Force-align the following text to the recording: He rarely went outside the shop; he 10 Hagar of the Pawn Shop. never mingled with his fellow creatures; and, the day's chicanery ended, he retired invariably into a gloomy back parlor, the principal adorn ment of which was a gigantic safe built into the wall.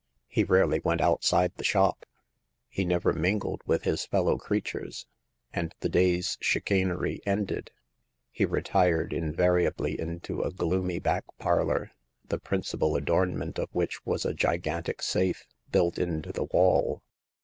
He 0.25 0.43
rarely 0.43 0.79
went 0.83 0.99
outside 0.99 1.53
the 1.57 1.63
shop; 1.63 2.07
he 2.67 2.81
10 2.83 2.89
Hagar 2.89 2.97
of 2.97 3.03
the 3.03 3.07
Pawn 3.07 3.11
Shop. 3.11 3.15
never 3.19 3.21
mingled 3.21 3.61
with 3.67 3.83
his 3.83 4.03
fellow 4.07 4.35
creatures; 4.39 5.05
and, 5.53 5.75
the 5.81 5.89
day's 5.89 6.39
chicanery 6.41 7.21
ended, 7.23 7.69
he 8.31 8.43
retired 8.43 9.13
invariably 9.13 9.99
into 9.99 10.41
a 10.41 10.51
gloomy 10.51 10.97
back 10.97 11.25
parlor, 11.37 11.91
the 12.27 12.39
principal 12.39 12.95
adorn 12.95 13.37
ment 13.37 13.59
of 13.59 13.69
which 13.73 14.03
was 14.03 14.25
a 14.25 14.33
gigantic 14.33 15.03
safe 15.03 15.45
built 15.71 15.99
into 15.99 16.31
the 16.31 16.45
wall. 16.45 17.03